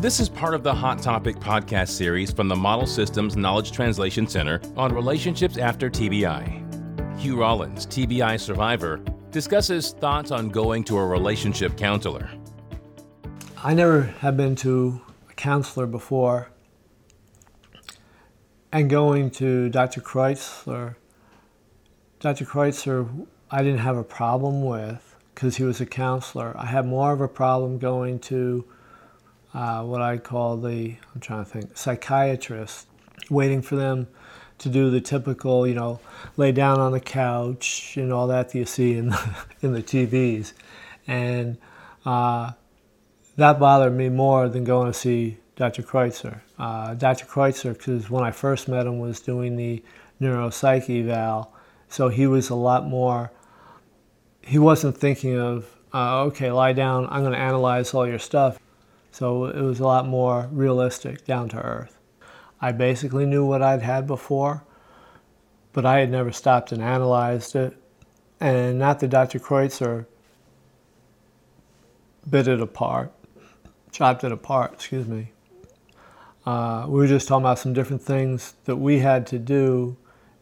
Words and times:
This 0.00 0.18
is 0.18 0.30
part 0.30 0.54
of 0.54 0.62
the 0.62 0.72
Hot 0.72 1.02
Topic 1.02 1.36
podcast 1.36 1.90
series 1.90 2.32
from 2.32 2.48
the 2.48 2.56
Model 2.56 2.86
Systems 2.86 3.36
Knowledge 3.36 3.70
Translation 3.70 4.26
Center 4.26 4.58
on 4.74 4.94
relationships 4.94 5.58
after 5.58 5.90
TBI. 5.90 7.20
Hugh 7.20 7.38
Rollins, 7.38 7.86
TBI 7.86 8.40
survivor, 8.40 9.02
discusses 9.30 9.92
thoughts 9.92 10.30
on 10.30 10.48
going 10.48 10.84
to 10.84 10.96
a 10.96 11.06
relationship 11.06 11.76
counselor. 11.76 12.30
I 13.62 13.74
never 13.74 14.04
have 14.20 14.38
been 14.38 14.56
to 14.56 15.02
a 15.28 15.34
counselor 15.34 15.86
before. 15.86 16.48
And 18.72 18.88
going 18.88 19.30
to 19.32 19.68
Dr. 19.68 20.00
Kreutzer, 20.00 20.94
Dr. 22.20 22.46
Kreutzer, 22.46 23.26
I 23.50 23.62
didn't 23.62 23.80
have 23.80 23.98
a 23.98 24.04
problem 24.04 24.64
with 24.64 25.14
because 25.34 25.56
he 25.56 25.64
was 25.64 25.78
a 25.78 25.84
counselor. 25.84 26.56
I 26.56 26.64
had 26.64 26.86
more 26.86 27.12
of 27.12 27.20
a 27.20 27.28
problem 27.28 27.78
going 27.78 28.18
to 28.20 28.64
uh, 29.54 29.82
what 29.82 30.00
I 30.00 30.18
call 30.18 30.56
the, 30.56 30.96
I'm 31.14 31.20
trying 31.20 31.44
to 31.44 31.50
think, 31.50 31.76
psychiatrist, 31.76 32.86
waiting 33.28 33.62
for 33.62 33.76
them 33.76 34.08
to 34.58 34.68
do 34.68 34.90
the 34.90 35.00
typical, 35.00 35.66
you 35.66 35.74
know, 35.74 36.00
lay 36.36 36.52
down 36.52 36.78
on 36.78 36.92
the 36.92 37.00
couch 37.00 37.96
and 37.96 38.12
all 38.12 38.26
that, 38.28 38.50
that 38.50 38.58
you 38.58 38.64
see 38.64 38.96
in 38.96 39.08
the, 39.08 39.36
in 39.62 39.72
the 39.72 39.82
TVs. 39.82 40.52
And 41.06 41.58
uh, 42.04 42.52
that 43.36 43.58
bothered 43.58 43.94
me 43.94 44.08
more 44.08 44.48
than 44.48 44.64
going 44.64 44.92
to 44.92 44.96
see 44.96 45.38
Dr. 45.56 45.82
Kreutzer. 45.82 46.40
Uh, 46.58 46.94
Dr. 46.94 47.26
Kreutzer, 47.26 47.72
because 47.72 48.10
when 48.10 48.22
I 48.22 48.30
first 48.30 48.68
met 48.68 48.86
him, 48.86 48.98
was 48.98 49.20
doing 49.20 49.56
the 49.56 49.82
neuropsych 50.20 50.88
eval, 50.88 51.52
so 51.88 52.08
he 52.08 52.26
was 52.26 52.50
a 52.50 52.54
lot 52.54 52.86
more. 52.86 53.32
He 54.42 54.58
wasn't 54.58 54.96
thinking 54.96 55.38
of, 55.38 55.66
uh, 55.92 56.22
okay, 56.24 56.50
lie 56.50 56.72
down. 56.72 57.06
I'm 57.10 57.22
going 57.22 57.32
to 57.32 57.38
analyze 57.38 57.92
all 57.94 58.06
your 58.06 58.18
stuff. 58.18 58.58
So 59.12 59.46
it 59.46 59.60
was 59.60 59.80
a 59.80 59.84
lot 59.84 60.06
more 60.06 60.48
realistic, 60.52 61.24
down 61.24 61.48
to 61.50 61.58
earth. 61.58 61.98
I 62.60 62.72
basically 62.72 63.26
knew 63.26 63.44
what 63.44 63.62
I'd 63.62 63.82
had 63.82 64.06
before, 64.06 64.64
but 65.72 65.84
I 65.84 66.00
had 66.00 66.10
never 66.10 66.32
stopped 66.32 66.72
and 66.72 66.82
analyzed 66.82 67.56
it. 67.56 67.76
And 68.38 68.78
not 68.78 69.00
that 69.00 69.08
Dr. 69.08 69.38
Kreutzer 69.38 70.06
bit 72.28 72.48
it 72.48 72.60
apart, 72.60 73.12
chopped 73.92 74.24
it 74.24 74.32
apart, 74.32 74.74
excuse 74.74 75.06
me. 75.06 75.32
Uh, 76.46 76.86
we 76.88 76.98
were 76.98 77.06
just 77.06 77.28
talking 77.28 77.42
about 77.42 77.58
some 77.58 77.72
different 77.72 78.02
things 78.02 78.54
that 78.64 78.76
we 78.76 78.98
had 79.00 79.26
to 79.26 79.38
do 79.38 79.96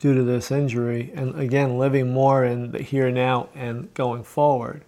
due 0.00 0.14
to 0.14 0.22
this 0.22 0.50
injury, 0.50 1.12
and 1.14 1.38
again, 1.38 1.78
living 1.78 2.12
more 2.12 2.44
in 2.44 2.72
the 2.72 2.82
here 2.82 3.10
now 3.10 3.48
and 3.54 3.92
going 3.94 4.22
forward 4.22 4.84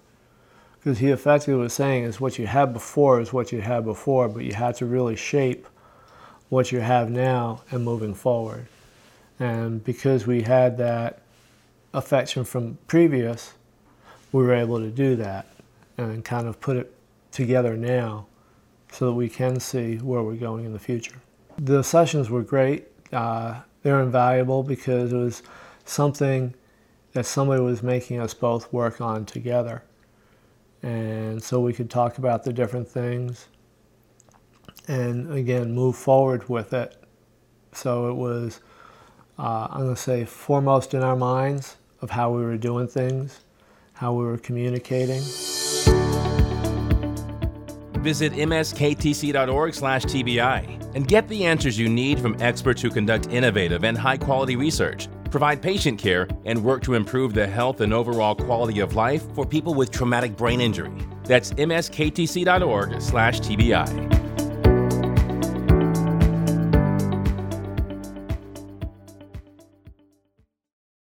because 0.87 1.01
he 1.01 1.09
effectively 1.09 1.61
was 1.61 1.73
saying 1.73 2.05
is 2.05 2.21
what 2.21 2.39
you 2.39 2.47
had 2.47 2.73
before 2.73 3.21
is 3.21 3.33
what 3.33 3.51
you 3.51 3.61
had 3.61 3.85
before, 3.85 4.29
but 4.29 4.45
you 4.45 4.55
had 4.55 4.73
to 4.73 4.87
really 4.87 5.17
shape 5.17 5.67
what 6.49 6.71
you 6.71 6.79
have 6.79 7.11
now 7.11 7.61
and 7.73 7.85
moving 7.85 8.15
forward. 8.15 8.69
And 9.41 9.83
because 9.83 10.29
we 10.29 10.43
had 10.43 10.79
that 10.79 11.23
affection 11.93 12.45
from 12.45 12.79
previous, 12.87 13.55
we 14.31 14.45
were 14.45 14.55
able 14.55 14.79
to 14.79 14.89
do 14.89 15.17
that 15.17 15.49
and 15.99 16.25
kind 16.25 16.47
of 16.47 16.61
put 16.61 16.77
it 16.77 16.95
together 17.33 17.77
now 17.77 18.27
so 18.93 19.07
that 19.07 19.15
we 19.15 19.29
can 19.29 19.59
see 19.59 19.97
where 19.97 20.23
we're 20.23 20.37
going 20.37 20.67
in 20.67 20.73
the 20.73 20.79
future. 20.79 21.17
The 21.59 21.83
sessions 21.83 22.31
were 22.31 22.43
great. 22.43 22.87
Uh, 23.13 23.61
they're 23.83 24.03
invaluable 24.03 24.63
because 24.63 25.13
it 25.13 25.17
was 25.17 25.43
something 25.85 26.55
that 27.13 27.27
somebody 27.27 27.61
was 27.61 27.83
making 27.83 28.21
us 28.21 28.35
both 28.35 28.73
work 28.73 29.01
on 29.01 29.25
together 29.27 29.83
and 30.87 31.43
so 31.43 31.59
we 31.59 31.73
could 31.73 31.91
talk 31.91 32.19
about 32.19 32.45
the 32.45 32.53
different 32.53 32.87
things 32.87 33.49
and 34.87 35.33
again 35.33 35.73
move 35.73 35.97
forward 35.97 36.49
with 36.49 36.73
it. 36.73 37.03
So 37.73 38.09
it 38.09 38.15
was, 38.15 38.61
uh, 39.37 39.67
I'm 39.69 39.83
going 39.83 39.97
to 39.97 40.01
say, 40.01 40.25
foremost 40.25 40.95
in 40.95 41.03
our 41.03 41.17
minds 41.17 41.77
of 42.03 42.11
how 42.11 42.31
we 42.31 42.45
were 42.45 42.57
doing 42.57 42.87
things, 42.87 43.41
how 43.95 44.13
we 44.13 44.25
were 44.25 44.39
communicating. 44.39 45.23
Visit 48.01 48.33
msktc.org/tbi 48.35 50.95
and 50.95 51.09
get 51.09 51.27
the 51.27 51.45
answers 51.45 51.77
you 51.77 51.89
need 51.89 52.21
from 52.21 52.37
experts 52.39 52.81
who 52.81 52.91
conduct 52.91 53.27
innovative 53.27 53.83
and 53.83 53.99
high-quality 53.99 54.55
research 54.55 55.09
provide 55.31 55.63
patient 55.63 55.99
care, 55.99 56.29
and 56.45 56.63
work 56.63 56.83
to 56.83 56.95
improve 56.95 57.35
the 57.35 57.47
health 57.47 57.81
and 57.81 57.93
overall 57.93 58.35
quality 58.35 58.81
of 58.81 58.95
life 58.95 59.23
for 59.35 59.47
people 59.47 59.75
with 59.75 59.91
traumatic 59.91 60.37
brain 60.37 60.61
injury. 60.61 60.93
That's 61.25 61.53
msktc.org/tbi. 61.53 64.16